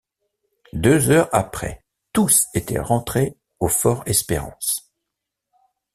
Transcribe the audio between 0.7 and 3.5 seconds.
Deux heures après, tous étaient rentrés